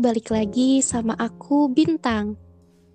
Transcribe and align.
balik 0.00 0.32
lagi 0.32 0.80
sama 0.80 1.12
aku 1.20 1.68
Bintang. 1.68 2.40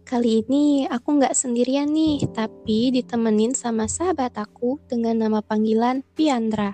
Kali 0.02 0.42
ini 0.42 0.90
aku 0.90 1.22
nggak 1.22 1.38
sendirian 1.38 1.94
nih, 1.94 2.26
tapi 2.34 2.90
ditemenin 2.90 3.54
sama 3.54 3.86
sahabat 3.86 4.34
aku 4.42 4.82
dengan 4.90 5.22
nama 5.22 5.46
panggilan 5.46 6.02
Piandra. 6.18 6.74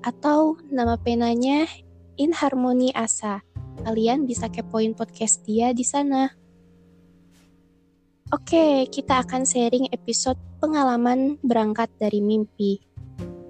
Atau 0.00 0.56
nama 0.72 0.96
penanya 0.96 1.68
Inharmoni 2.16 2.96
Asa. 2.96 3.44
Kalian 3.84 4.24
bisa 4.24 4.48
kepoin 4.48 4.96
podcast 4.96 5.44
dia 5.44 5.76
di 5.76 5.84
sana. 5.84 6.32
Oke, 8.32 8.88
kita 8.88 9.20
akan 9.20 9.44
sharing 9.44 9.92
episode 9.92 10.40
pengalaman 10.64 11.36
berangkat 11.44 11.92
dari 12.00 12.24
mimpi. 12.24 12.80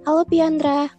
Halo 0.03 0.27
Piandra. 0.27 0.96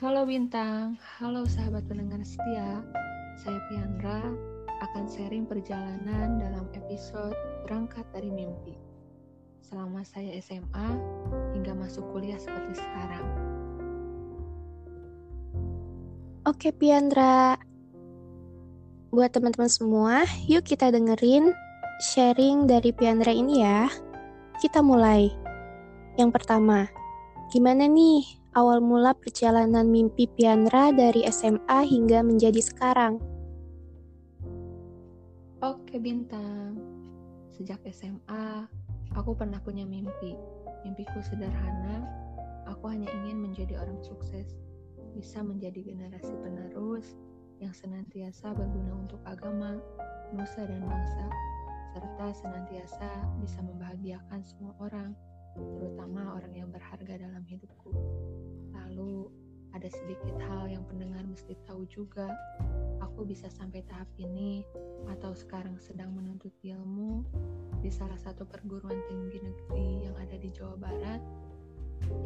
Halo 0.00 0.24
Bintang, 0.24 0.96
halo 1.20 1.44
sahabat 1.44 1.84
pendengar 1.84 2.24
setia. 2.24 2.80
Saya 3.36 3.60
Piandra 3.68 4.32
akan 4.80 5.04
sharing 5.12 5.44
perjalanan 5.44 6.40
dalam 6.40 6.64
episode 6.72 7.36
Berangkat 7.68 8.08
dari 8.08 8.32
Mimpi. 8.32 8.80
Selama 9.60 10.00
saya 10.00 10.40
SMA 10.40 10.88
hingga 11.52 11.76
masuk 11.76 12.00
kuliah 12.16 12.40
seperti 12.40 12.80
sekarang. 12.80 13.28
Oke 16.48 16.72
Piandra. 16.72 17.60
Buat 19.12 19.36
teman-teman 19.36 19.68
semua, 19.68 20.24
yuk 20.48 20.64
kita 20.64 20.88
dengerin 20.88 21.52
sharing 22.00 22.64
dari 22.64 22.88
Piandra 22.96 23.36
ini 23.36 23.68
ya. 23.68 23.84
Kita 24.64 24.80
mulai. 24.80 25.28
Yang 26.16 26.40
pertama, 26.40 26.88
gimana 27.52 27.84
nih 27.84 28.39
awal 28.54 28.82
mula 28.82 29.14
perjalanan 29.14 29.86
mimpi 29.86 30.26
Piandra 30.26 30.90
dari 30.90 31.22
SMA 31.30 31.86
hingga 31.86 32.22
menjadi 32.26 32.58
sekarang? 32.58 33.22
Oke 35.60 36.00
Bintang, 36.00 36.80
sejak 37.52 37.84
SMA 37.92 38.66
aku 39.14 39.36
pernah 39.36 39.60
punya 39.60 39.84
mimpi. 39.84 40.34
Mimpiku 40.80 41.20
sederhana, 41.20 42.08
aku 42.64 42.88
hanya 42.88 43.12
ingin 43.22 43.44
menjadi 43.44 43.76
orang 43.76 44.00
sukses, 44.00 44.56
bisa 45.12 45.44
menjadi 45.44 45.92
generasi 45.92 46.32
penerus 46.40 47.18
yang 47.60 47.76
senantiasa 47.76 48.56
berguna 48.56 49.04
untuk 49.04 49.20
agama, 49.28 49.76
nusa 50.32 50.64
dan 50.64 50.80
bangsa, 50.80 51.26
serta 51.92 52.26
senantiasa 52.32 53.10
bisa 53.44 53.60
membahagiakan 53.60 54.40
semua 54.40 54.72
orang 54.80 55.12
terutama 55.56 56.38
orang 56.38 56.54
yang 56.54 56.70
berharga 56.70 57.18
dalam 57.18 57.42
hidupku. 57.46 57.90
Lalu, 58.74 59.30
ada 59.70 59.86
sedikit 59.86 60.34
hal 60.50 60.66
yang 60.66 60.82
pendengar 60.86 61.22
mesti 61.22 61.54
tahu 61.66 61.86
juga. 61.86 62.26
Aku 63.00 63.22
bisa 63.22 63.46
sampai 63.46 63.86
tahap 63.86 64.10
ini 64.18 64.66
atau 65.08 65.30
sekarang 65.32 65.78
sedang 65.78 66.10
menuntut 66.14 66.50
ilmu 66.62 67.22
di 67.80 67.88
salah 67.88 68.18
satu 68.18 68.44
perguruan 68.44 68.98
tinggi 69.06 69.38
negeri 69.40 70.10
yang 70.10 70.16
ada 70.18 70.36
di 70.36 70.50
Jawa 70.50 70.76
Barat, 70.76 71.22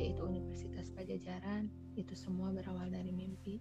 yaitu 0.00 0.24
Universitas 0.24 0.88
Pajajaran. 0.90 1.68
Itu 1.94 2.16
semua 2.16 2.50
berawal 2.50 2.88
dari 2.88 3.12
mimpi. 3.12 3.60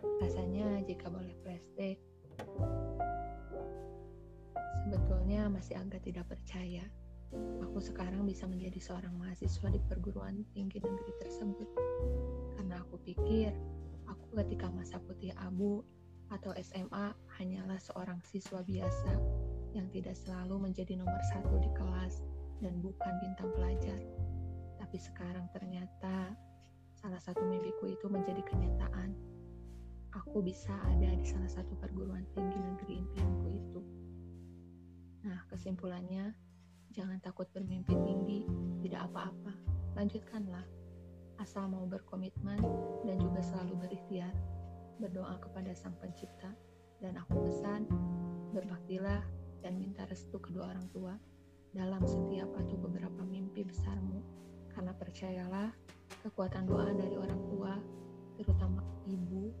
Rasanya 0.00 0.80
jika 0.88 1.12
boleh 1.12 1.36
flashback, 1.44 2.00
sebetulnya 4.88 5.52
masih 5.52 5.76
agak 5.76 6.00
tidak 6.08 6.24
percaya 6.24 6.88
aku 7.62 7.78
sekarang 7.78 8.26
bisa 8.26 8.46
menjadi 8.50 8.82
seorang 8.82 9.14
mahasiswa 9.14 9.70
di 9.70 9.78
perguruan 9.86 10.42
tinggi 10.50 10.82
negeri 10.82 11.12
tersebut. 11.22 11.68
Karena 12.58 12.82
aku 12.82 12.98
pikir, 13.06 13.54
aku 14.10 14.26
ketika 14.42 14.66
masa 14.74 14.98
putih 14.98 15.30
abu 15.38 15.86
atau 16.30 16.54
SMA 16.58 17.14
hanyalah 17.38 17.78
seorang 17.78 18.18
siswa 18.26 18.62
biasa 18.62 19.14
yang 19.74 19.86
tidak 19.94 20.18
selalu 20.18 20.70
menjadi 20.70 20.98
nomor 20.98 21.18
satu 21.30 21.58
di 21.62 21.70
kelas 21.78 22.22
dan 22.58 22.78
bukan 22.82 23.12
bintang 23.22 23.50
pelajar. 23.54 24.00
Tapi 24.78 24.98
sekarang 24.98 25.46
ternyata 25.54 26.34
salah 26.98 27.22
satu 27.22 27.46
mimpiku 27.46 27.86
itu 27.86 28.06
menjadi 28.10 28.42
kenyataan. 28.44 29.14
Aku 30.10 30.42
bisa 30.42 30.74
ada 30.90 31.14
di 31.14 31.22
salah 31.22 31.46
satu 31.46 31.78
perguruan 31.78 32.26
tinggi 32.34 32.58
negeri 32.58 32.98
impianku 32.98 33.46
itu. 33.46 33.80
Nah, 35.22 35.46
kesimpulannya, 35.46 36.34
Jangan 36.90 37.22
takut 37.22 37.46
bermimpi 37.54 37.94
tinggi, 38.02 38.42
tidak 38.82 39.06
apa-apa. 39.10 39.54
Lanjutkanlah. 39.94 40.66
Asal 41.38 41.70
mau 41.70 41.86
berkomitmen 41.86 42.58
dan 43.06 43.16
juga 43.22 43.38
selalu 43.46 43.86
berikhtiar. 43.86 44.34
Berdoa 44.98 45.38
kepada 45.38 45.70
Sang 45.70 45.94
Pencipta. 46.02 46.50
Dan 46.98 47.14
aku 47.16 47.46
pesan, 47.46 47.86
berbaktilah 48.50 49.22
dan 49.62 49.78
minta 49.78 50.04
restu 50.10 50.36
kedua 50.36 50.74
orang 50.74 50.84
tua 50.90 51.14
dalam 51.70 52.02
setiap 52.02 52.50
atau 52.58 52.76
beberapa 52.76 53.22
mimpi 53.22 53.62
besarmu. 53.62 54.20
Karena 54.74 54.90
percayalah, 54.90 55.70
kekuatan 56.26 56.66
doa 56.66 56.90
dari 56.90 57.14
orang 57.14 57.40
tua, 57.48 57.72
terutama 58.34 58.82
ibu, 59.06 59.54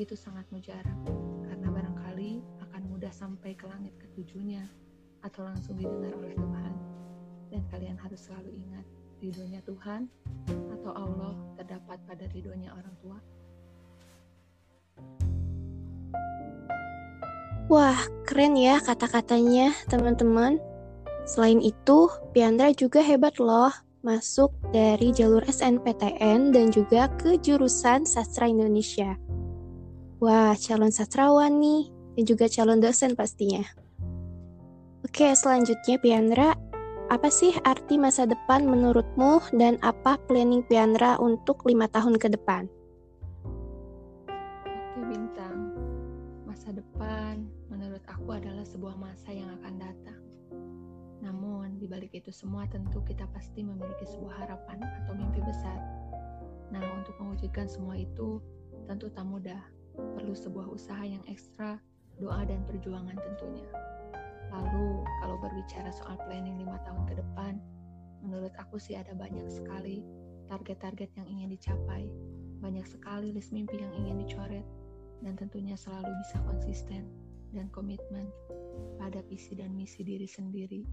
itu 0.00 0.16
sangat 0.16 0.48
mujarab. 0.48 1.04
Karena 1.44 1.68
barangkali 1.68 2.40
akan 2.64 2.82
mudah 2.88 3.12
sampai 3.12 3.52
ke 3.54 3.68
langit 3.68 3.92
ketujuhnya 4.00 4.85
atau 5.26 5.42
langsung 5.42 5.74
didengar 5.74 6.14
oleh 6.14 6.32
Tuhan. 6.38 6.72
Dan 7.50 7.62
kalian 7.74 7.98
harus 7.98 8.30
selalu 8.30 8.54
ingat, 8.54 8.86
ridhonya 9.18 9.60
Tuhan 9.66 10.06
atau 10.78 10.92
Allah 10.94 11.34
terdapat 11.58 11.98
pada 12.06 12.24
ridhonya 12.30 12.70
orang 12.70 12.94
tua. 13.02 13.18
Wah, 17.66 17.98
keren 18.22 18.54
ya 18.54 18.78
kata-katanya, 18.78 19.74
teman-teman. 19.90 20.62
Selain 21.26 21.58
itu, 21.58 22.06
Piandra 22.30 22.70
juga 22.70 23.02
hebat 23.02 23.42
loh, 23.42 23.74
masuk 24.06 24.54
dari 24.70 25.10
jalur 25.10 25.42
SNPTN 25.42 26.54
dan 26.54 26.70
juga 26.70 27.10
ke 27.18 27.34
jurusan 27.42 28.06
Sastra 28.06 28.46
Indonesia. 28.46 29.18
Wah, 30.22 30.54
calon 30.54 30.94
sastrawan 30.94 31.58
nih, 31.58 31.90
dan 32.14 32.22
juga 32.22 32.46
calon 32.46 32.78
dosen 32.78 33.18
pastinya. 33.18 33.66
Oke, 35.16 35.32
selanjutnya 35.32 35.96
Piandra, 35.96 36.52
apa 37.08 37.32
sih 37.32 37.56
arti 37.64 37.96
masa 37.96 38.28
depan 38.28 38.68
menurutmu 38.68 39.40
dan 39.56 39.80
apa 39.80 40.20
planning 40.28 40.60
Piandra 40.68 41.16
untuk 41.16 41.64
lima 41.64 41.88
tahun 41.88 42.20
ke 42.20 42.36
depan? 42.36 42.68
Oke 44.68 45.00
Bintang, 45.08 45.72
masa 46.44 46.68
depan 46.68 47.48
menurut 47.72 48.04
aku 48.04 48.28
adalah 48.36 48.60
sebuah 48.68 48.92
masa 49.00 49.32
yang 49.32 49.48
akan 49.56 49.80
datang. 49.80 50.20
Namun, 51.24 51.80
di 51.80 51.88
balik 51.88 52.12
itu 52.12 52.28
semua 52.28 52.68
tentu 52.68 53.00
kita 53.00 53.24
pasti 53.32 53.64
memiliki 53.64 54.04
sebuah 54.04 54.44
harapan 54.44 54.84
atau 54.84 55.16
mimpi 55.16 55.40
besar. 55.48 55.80
Nah, 56.68 56.84
untuk 56.92 57.16
mewujudkan 57.16 57.72
semua 57.72 57.96
itu 57.96 58.44
tentu 58.84 59.08
tak 59.08 59.24
mudah. 59.24 59.64
Perlu 59.96 60.36
sebuah 60.36 60.68
usaha 60.68 61.00
yang 61.08 61.24
ekstra, 61.24 61.80
doa 62.20 62.44
dan 62.44 62.60
perjuangan 62.68 63.16
tentunya. 63.16 63.95
Lalu 64.52 65.02
kalau 65.22 65.36
berbicara 65.40 65.90
soal 65.90 66.16
planning 66.26 66.58
lima 66.60 66.78
tahun 66.86 67.02
ke 67.10 67.14
depan, 67.18 67.58
menurut 68.22 68.52
aku 68.58 68.78
sih 68.78 68.98
ada 68.98 69.14
banyak 69.14 69.46
sekali 69.50 70.02
target-target 70.46 71.10
yang 71.18 71.26
ingin 71.26 71.48
dicapai, 71.54 72.06
banyak 72.62 72.86
sekali 72.86 73.34
list 73.34 73.50
mimpi 73.50 73.82
yang 73.82 73.92
ingin 73.94 74.22
dicoret, 74.22 74.66
dan 75.22 75.34
tentunya 75.34 75.74
selalu 75.74 76.10
bisa 76.22 76.38
konsisten 76.46 77.08
dan 77.54 77.66
komitmen 77.72 78.28
pada 79.00 79.24
visi 79.26 79.56
dan 79.56 79.72
misi 79.72 80.04
diri 80.04 80.28
sendiri 80.28 80.84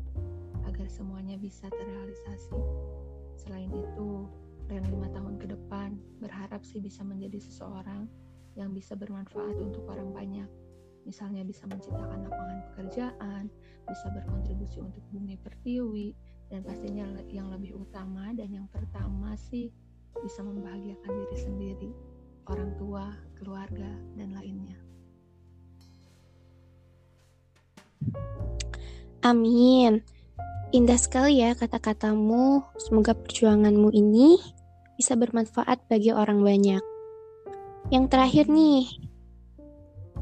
agar 0.64 0.88
semuanya 0.88 1.35
bisa 1.38 1.68
terrealisasi. 1.70 2.55
Selain 3.35 3.70
itu, 3.70 4.26
plan 4.66 4.85
lima 4.88 5.11
tahun 5.11 5.35
ke 5.38 5.52
depan 5.52 6.00
berharap 6.23 6.64
sih 6.64 6.79
bisa 6.79 7.03
menjadi 7.03 7.38
seseorang 7.41 8.08
yang 8.55 8.72
bisa 8.72 8.94
bermanfaat 8.96 9.58
untuk 9.59 9.84
orang 9.90 10.14
banyak 10.14 10.50
misalnya 11.03 11.44
bisa 11.44 11.67
menciptakan 11.67 12.28
lapangan 12.28 12.59
pekerjaan, 12.73 13.44
bisa 13.88 14.08
berkontribusi 14.16 14.79
untuk 14.79 15.03
bumi 15.11 15.35
pertiwi, 15.40 16.16
dan 16.52 16.61
pastinya 16.61 17.08
yang 17.32 17.50
lebih 17.50 17.73
utama 17.78 18.29
dan 18.35 18.52
yang 18.53 18.67
pertama 18.70 19.34
sih 19.38 19.73
bisa 20.22 20.46
membahagiakan 20.46 21.11
diri 21.11 21.38
sendiri, 21.38 21.91
orang 22.47 22.72
tua, 22.78 23.09
keluarga, 23.40 23.90
dan 24.14 24.38
lainnya. 24.38 24.78
Amin. 29.23 30.03
Indah 30.76 31.00
sekali 31.00 31.40
ya 31.40 31.55
kata-katamu. 31.55 32.61
Semoga 32.76 33.16
perjuanganmu 33.16 33.94
ini 33.96 34.41
bisa 35.00 35.16
bermanfaat 35.16 35.88
bagi 35.88 36.11
orang 36.11 36.44
banyak. 36.44 36.84
Yang 37.90 38.05
terakhir 38.11 38.46
nih, 38.52 38.90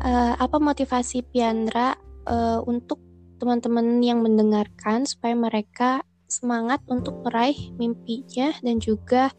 uh, 0.01 0.33
apa 0.37 0.57
motivasi 0.57 1.21
Piandra 1.29 1.93
uh, 2.25 2.59
untuk 2.65 2.97
teman-teman 3.37 4.01
yang 4.01 4.21
mendengarkan 4.21 5.05
supaya 5.05 5.33
mereka 5.33 6.05
semangat 6.29 6.81
untuk 6.89 7.25
meraih 7.25 7.73
mimpinya 7.77 8.53
dan 8.61 8.77
juga 8.77 9.33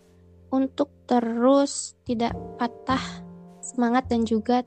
untuk 0.53 0.91
terus 1.07 1.97
tidak 2.05 2.35
patah 2.59 3.01
semangat 3.63 4.11
dan 4.11 4.27
juga 4.27 4.67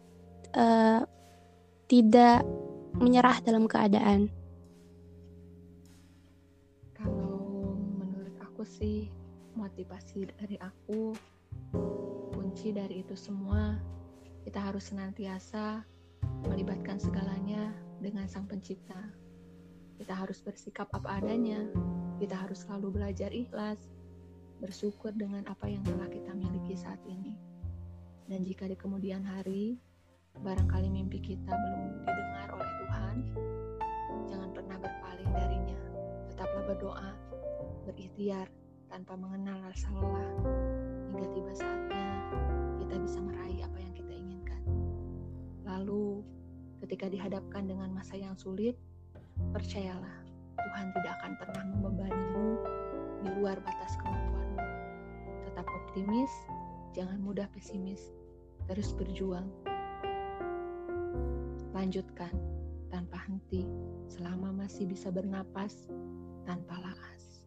uh, 0.56 1.04
tidak 1.86 2.42
menyerah 2.98 3.38
dalam 3.44 3.68
keadaan? 3.68 4.32
Kalau 6.96 7.76
menurut 8.00 8.34
aku 8.42 8.64
sih 8.66 9.12
motivasi 9.54 10.32
dari 10.32 10.58
aku 10.58 11.14
kunci 12.34 12.72
dari 12.72 13.04
itu 13.04 13.14
semua 13.14 13.78
kita 14.46 14.62
harus 14.62 14.94
senantiasa 14.94 15.82
melibatkan 16.46 17.02
segalanya 17.02 17.74
dengan 17.98 18.30
Sang 18.30 18.46
Pencipta. 18.46 19.10
Kita 19.98 20.14
harus 20.14 20.38
bersikap 20.46 20.86
apa 20.94 21.18
adanya. 21.18 21.66
Kita 22.22 22.38
harus 22.38 22.62
selalu 22.62 22.94
belajar 22.94 23.34
ikhlas, 23.34 23.82
bersyukur 24.62 25.10
dengan 25.18 25.42
apa 25.50 25.66
yang 25.66 25.82
telah 25.82 26.06
kita 26.08 26.30
miliki 26.38 26.78
saat 26.78 27.02
ini. 27.10 27.34
Dan 28.30 28.46
jika 28.46 28.70
di 28.70 28.78
kemudian 28.78 29.26
hari, 29.26 29.82
barangkali 30.38 30.94
mimpi 30.94 31.26
kita 31.26 31.50
belum 31.50 32.06
didengar 32.06 32.48
oleh 32.54 32.72
Tuhan, 32.86 33.18
jangan 34.30 34.50
pernah 34.54 34.78
berpaling 34.78 35.32
darinya. 35.34 35.80
Tetaplah 36.30 36.64
berdoa, 36.70 37.12
berikhtiar, 37.90 38.46
tanpa 38.94 39.18
mengenal 39.18 39.58
rasa 39.66 39.90
lelah, 39.90 40.30
hingga 41.10 41.28
tiba 41.34 41.54
saatnya 41.58 42.08
kita 42.78 42.96
bisa 43.02 43.20
meraih 43.20 43.66
apa 43.66 43.78
yang. 43.82 43.95
Lalu, 45.86 46.26
ketika 46.82 47.06
dihadapkan 47.14 47.70
dengan 47.70 47.94
masa 47.94 48.18
yang 48.18 48.34
sulit, 48.34 48.74
percayalah, 49.54 50.26
Tuhan 50.58 50.90
tidak 50.98 51.14
akan 51.22 51.32
pernah 51.38 51.62
membebanimu 51.62 52.48
di 53.22 53.30
luar 53.38 53.62
batas 53.62 53.94
kemampuanmu. 54.02 54.66
Tetap 55.46 55.62
optimis, 55.70 56.34
jangan 56.98 57.22
mudah 57.22 57.46
pesimis, 57.54 58.02
terus 58.66 58.98
berjuang. 58.98 59.46
Lanjutkan 61.78 62.34
tanpa 62.90 63.22
henti 63.30 63.70
selama 64.10 64.66
masih 64.66 64.90
bisa 64.90 65.14
bernapas 65.14 65.86
tanpa 66.50 66.82
laas. 66.82 67.46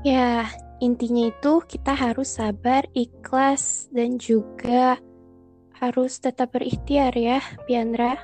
Ya, 0.00 0.48
intinya 0.78 1.26
itu 1.26 1.62
kita 1.66 1.94
harus 1.94 2.38
sabar, 2.38 2.86
ikhlas, 2.94 3.90
dan 3.90 4.18
juga 4.18 4.98
harus 5.78 6.18
tetap 6.18 6.54
berikhtiar 6.54 7.14
ya, 7.14 7.42
Piandra. 7.66 8.18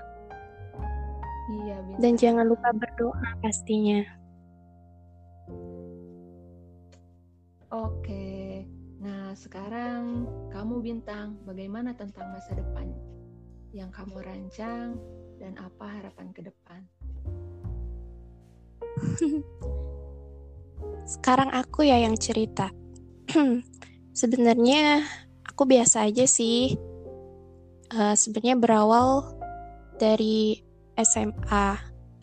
Iya, 1.51 1.77
bisa. 1.87 1.99
Dan 2.03 2.13
jangan 2.19 2.47
lupa 2.47 2.71
berdoa 2.75 3.29
pastinya. 3.43 4.03
Oke. 7.75 8.63
Nah, 9.03 9.35
sekarang 9.35 10.25
kamu 10.55 10.81
bintang, 10.81 11.37
bagaimana 11.43 11.93
tentang 11.99 12.31
masa 12.31 12.55
depan 12.55 12.89
yang 13.75 13.91
kamu 13.91 14.23
rancang 14.23 14.95
dan 15.43 15.59
apa 15.59 15.87
harapan 15.91 16.31
ke 16.31 16.41
depan? 16.47 16.81
sekarang 21.05 21.53
aku 21.53 21.85
ya 21.85 22.01
yang 22.01 22.17
cerita. 22.17 22.73
Sebenarnya 24.21 25.05
aku 25.45 25.69
biasa 25.69 26.09
aja 26.09 26.25
sih. 26.25 26.75
Uh, 27.93 28.17
Sebenarnya 28.17 28.57
berawal 28.57 29.37
dari 30.01 30.65
SMA. 30.97 31.77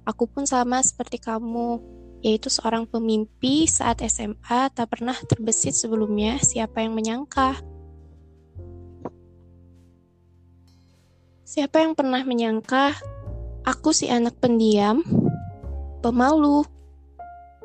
Aku 0.08 0.25
pun 0.25 0.50
sama 0.50 0.81
seperti 0.81 1.22
kamu, 1.22 1.78
yaitu 2.25 2.50
seorang 2.50 2.90
pemimpi 2.90 3.69
saat 3.69 4.02
SMA 4.02 4.74
tak 4.74 4.90
pernah 4.90 5.14
terbesit 5.30 5.78
sebelumnya 5.78 6.42
siapa 6.42 6.81
yang 6.81 6.98
menyangka. 6.98 7.62
Siapa 11.46 11.84
yang 11.84 11.94
pernah 11.94 12.24
menyangka 12.24 12.96
aku 13.68 13.92
si 13.92 14.07
anak 14.07 14.40
pendiam, 14.40 15.04
pemalu, 16.00 16.66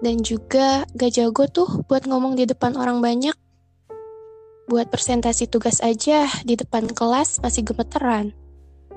dan 0.00 0.20
juga 0.20 0.84
gak 0.92 1.12
jago 1.16 1.48
tuh 1.48 1.68
buat 1.88 2.04
ngomong 2.04 2.36
di 2.36 2.44
depan 2.44 2.76
orang 2.76 3.00
banyak. 3.00 3.36
Buat 4.66 4.90
presentasi 4.90 5.46
tugas 5.46 5.78
aja 5.78 6.26
di 6.42 6.58
depan 6.58 6.90
kelas 6.90 7.38
masih 7.40 7.62
gemeteran. 7.62 8.34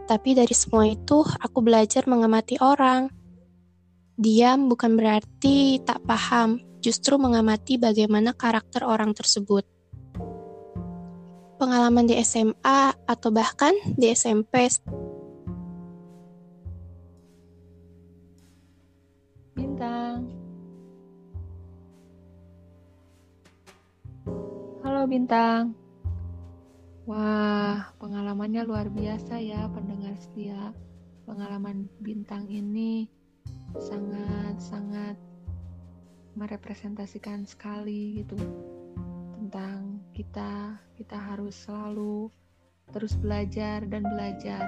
Tapi 0.10 0.34
dari 0.34 0.56
semua 0.57 0.90
itu, 0.90 1.22
aku 1.22 1.62
belajar 1.62 2.10
mengamati 2.10 2.57
orang. 2.57 3.13
Diam 4.18 4.66
bukan 4.66 4.98
berarti 4.98 5.78
tak 5.86 6.01
paham, 6.10 6.57
justru 6.81 7.22
mengamati 7.22 7.78
bagaimana 7.78 8.34
karakter 8.34 8.81
orang 8.81 9.13
tersebut. 9.13 9.63
Pengalaman 11.62 12.10
di 12.10 12.18
SMA 12.25 12.98
atau 13.06 13.30
bahkan 13.30 13.78
di 13.94 14.10
SMP 14.10 14.66
Halo 25.00 25.16
Bintang. 25.16 25.80
Wah, 27.07 27.88
pengalamannya 28.04 28.68
luar 28.68 28.92
biasa 28.92 29.40
ya 29.40 29.72
pendengar 29.72 30.12
setia. 30.19 30.75
Pengalaman 31.24 31.88
bintang 32.04 32.51
ini 32.51 33.07
sangat-sangat 33.80 35.16
merepresentasikan 36.36 37.48
sekali 37.48 38.19
gitu 38.19 38.36
tentang 39.40 40.04
kita. 40.12 40.75
Kita 41.00 41.16
harus 41.16 41.56
selalu 41.56 42.28
terus 42.92 43.16
belajar 43.16 43.88
dan 43.88 44.04
belajar. 44.04 44.68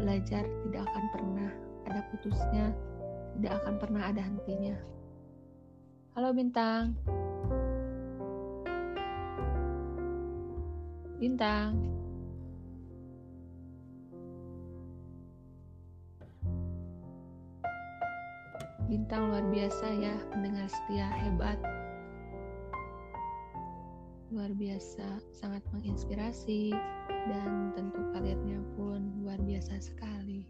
Belajar 0.00 0.48
tidak 0.48 0.88
akan 0.88 1.04
pernah 1.12 1.50
ada 1.92 2.00
putusnya, 2.08 2.72
tidak 3.36 3.60
akan 3.60 3.74
pernah 3.76 4.02
ada 4.08 4.24
hentinya. 4.24 4.80
Halo 6.16 6.32
bintang. 6.32 6.96
Bintang. 11.22 11.78
Bintang 18.90 19.30
luar 19.30 19.46
biasa 19.54 19.86
ya, 20.02 20.18
mendengar 20.34 20.66
setia 20.66 21.06
hebat. 21.22 21.62
Luar 24.34 24.50
biasa, 24.58 25.22
sangat 25.30 25.62
menginspirasi 25.70 26.74
dan 27.30 27.70
tentu 27.78 28.02
kaliannya 28.10 28.58
pun 28.74 29.22
luar 29.22 29.38
biasa 29.46 29.78
sekali. 29.78 30.42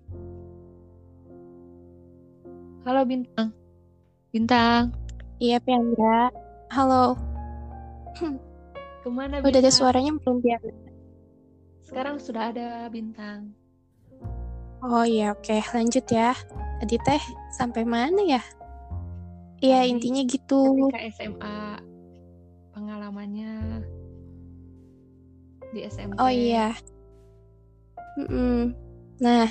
Halo 2.88 3.05
Bintang. 3.05 3.52
Bintang. 4.33 4.97
Iya, 5.37 5.61
Piandra. 5.61 6.33
Halo. 6.73 7.21
Ke 9.02 9.11
mana 9.11 9.42
Udah 9.42 9.59
ada 9.59 9.73
suaranya 9.75 10.14
belum 10.14 10.38
biar? 10.38 10.62
Sekarang 11.82 12.23
sudah 12.23 12.54
ada 12.54 12.87
bintang. 12.87 13.50
Oh 14.78 15.02
iya, 15.02 15.35
oke. 15.35 15.59
Lanjut 15.75 16.06
ya. 16.06 16.30
Tadi 16.78 16.97
teh 17.02 17.23
sampai 17.59 17.82
mana 17.82 18.23
ya? 18.23 18.42
Iya, 19.59 19.90
intinya 19.90 20.23
gitu. 20.26 20.90
Ketika 20.90 21.02
SMA 21.18 21.59
pengalamannya 22.75 23.82
di 25.75 25.80
SMP. 25.87 26.14
Oh 26.18 26.30
iya. 26.30 26.75
Mm 28.18 28.26
-mm. 28.30 28.59
Nah, 29.23 29.47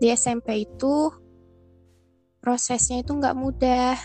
di 0.00 0.08
SMP 0.12 0.68
itu 0.68 1.12
prosesnya 2.44 3.00
itu 3.00 3.16
nggak 3.16 3.36
mudah 3.36 3.96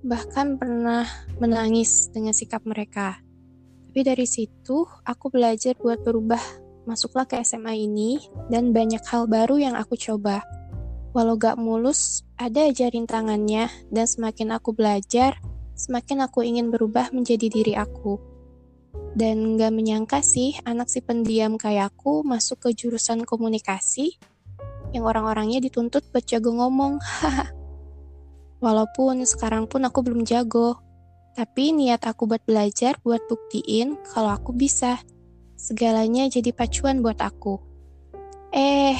bahkan 0.00 0.56
pernah 0.56 1.04
menangis 1.36 2.08
dengan 2.12 2.32
sikap 2.32 2.64
mereka. 2.64 3.20
Tapi 3.90 4.00
dari 4.06 4.24
situ, 4.24 4.86
aku 5.02 5.34
belajar 5.34 5.74
buat 5.76 6.00
berubah. 6.06 6.40
Masuklah 6.86 7.26
ke 7.26 7.36
SMA 7.42 7.84
ini, 7.84 8.22
dan 8.48 8.72
banyak 8.72 9.02
hal 9.04 9.26
baru 9.26 9.60
yang 9.60 9.74
aku 9.76 9.98
coba. 9.98 10.46
Walau 11.10 11.34
gak 11.34 11.58
mulus, 11.58 12.22
ada 12.38 12.70
aja 12.70 12.86
rintangannya, 12.86 13.66
dan 13.90 14.06
semakin 14.06 14.54
aku 14.54 14.72
belajar, 14.72 15.42
semakin 15.74 16.22
aku 16.22 16.46
ingin 16.46 16.70
berubah 16.70 17.10
menjadi 17.10 17.50
diri 17.50 17.74
aku. 17.74 18.22
Dan 19.18 19.58
gak 19.58 19.74
menyangka 19.74 20.22
sih, 20.22 20.54
anak 20.62 20.86
si 20.86 21.02
pendiam 21.02 21.58
kayak 21.58 21.90
aku 21.90 22.22
masuk 22.22 22.62
ke 22.62 22.78
jurusan 22.78 23.26
komunikasi, 23.26 24.16
yang 24.94 25.02
orang-orangnya 25.02 25.60
dituntut 25.66 26.06
buat 26.14 26.24
jago 26.24 26.54
ngomong. 26.54 27.02
Haha. 27.02 27.50
Walaupun 28.60 29.24
sekarang 29.24 29.64
pun 29.64 29.80
aku 29.88 30.04
belum 30.04 30.28
jago, 30.28 30.76
tapi 31.32 31.72
niat 31.72 32.04
aku 32.04 32.28
buat 32.28 32.44
belajar 32.44 33.00
buat 33.00 33.24
buktiin 33.24 33.96
kalau 34.12 34.36
aku 34.36 34.52
bisa. 34.52 35.00
Segalanya 35.56 36.28
jadi 36.28 36.52
pacuan 36.52 37.00
buat 37.00 37.16
aku. 37.24 37.56
Eh, 38.52 38.96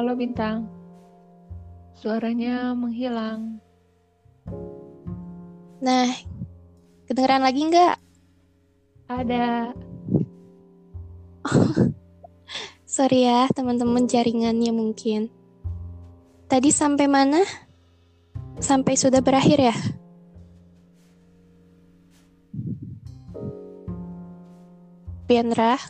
Halo 0.00 0.16
Bintang. 0.16 0.64
Suaranya 1.92 2.72
menghilang. 2.72 3.60
Nah, 5.84 6.08
kedengeran 7.04 7.44
lagi 7.44 7.68
nggak? 7.68 7.96
Ada. 9.12 9.76
Sorry 13.00 13.24
ya, 13.24 13.48
teman-teman 13.56 14.04
jaringannya 14.04 14.76
mungkin. 14.76 15.32
Tadi 16.52 16.68
sampai 16.68 17.08
mana? 17.08 17.40
Sampai 18.60 18.92
sudah 18.92 19.24
berakhir 19.24 19.72
ya? 19.72 19.76
Piandra? 25.24 25.80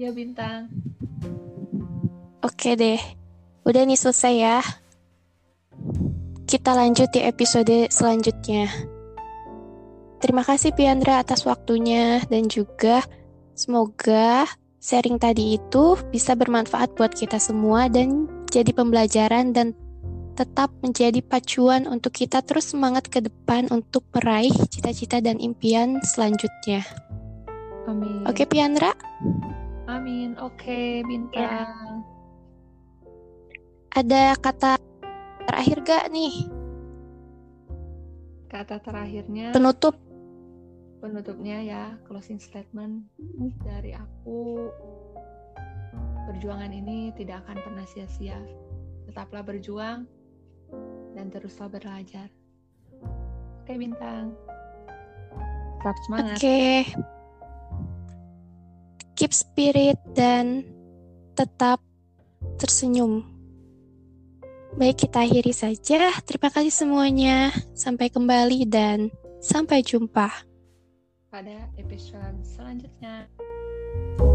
Ya 0.00 0.16
bintang. 0.16 0.72
Oke 2.40 2.72
deh. 2.72 3.04
Udah 3.68 3.84
nih 3.84 4.00
selesai 4.00 4.34
ya. 4.40 4.64
Kita 6.48 6.72
lanjut 6.72 7.12
di 7.12 7.20
episode 7.20 7.92
selanjutnya. 7.92 8.72
Terima 10.24 10.40
kasih 10.40 10.72
Piandra 10.72 11.20
atas 11.20 11.44
waktunya 11.44 12.24
dan 12.32 12.48
juga 12.48 13.04
semoga 13.52 14.48
sharing 14.84 15.16
tadi 15.16 15.56
itu 15.56 15.96
bisa 16.12 16.36
bermanfaat 16.36 16.92
buat 17.00 17.16
kita 17.16 17.40
semua 17.40 17.88
dan 17.88 18.28
jadi 18.52 18.68
pembelajaran 18.76 19.56
dan 19.56 19.72
tetap 20.36 20.68
menjadi 20.84 21.24
pacuan 21.24 21.88
untuk 21.88 22.12
kita 22.12 22.44
terus 22.44 22.76
semangat 22.76 23.08
ke 23.08 23.24
depan 23.24 23.72
untuk 23.72 24.04
meraih 24.12 24.52
cita-cita 24.68 25.24
dan 25.24 25.40
impian 25.40 26.04
selanjutnya. 26.04 26.84
Amin. 27.88 28.28
Oke 28.28 28.44
Piandra? 28.44 28.92
Amin. 29.88 30.36
Oke, 30.36 31.00
bintang. 31.08 32.04
Ada 33.94 34.36
kata 34.36 34.76
terakhir 35.48 35.78
gak 35.86 36.04
nih? 36.12 36.34
Kata 38.52 38.82
terakhirnya 38.84 39.54
Penutup. 39.54 40.03
Penutupnya 41.04 41.60
ya 41.60 41.84
closing 42.08 42.40
statement 42.40 43.04
dari 43.60 43.92
aku 43.92 44.72
perjuangan 46.24 46.72
ini 46.72 47.12
tidak 47.12 47.44
akan 47.44 47.60
pernah 47.60 47.84
sia-sia 47.84 48.40
tetaplah 49.04 49.44
berjuang 49.44 50.08
dan 51.12 51.28
teruslah 51.28 51.68
belajar 51.68 52.32
oke 53.60 53.74
bintang 53.76 54.32
tetap 55.84 55.96
semangat 56.08 56.40
Oke. 56.40 56.88
Keep 59.14 59.30
spirit 59.30 60.00
dan 60.16 60.64
tetap 61.36 61.78
tersenyum. 62.58 63.22
Baik, 64.74 65.06
kita 65.06 65.22
akhiri 65.22 65.54
saja. 65.54 66.10
Terima 66.26 66.50
kasih 66.50 66.74
semuanya. 66.74 67.54
Sampai 67.78 68.10
kembali 68.10 68.66
dan 68.66 69.14
sampai 69.38 69.86
jumpa 69.86 70.53
pada 71.34 71.66
episode 71.82 72.38
selanjutnya. 72.46 73.26
thank 74.14 74.22
you 74.22 74.33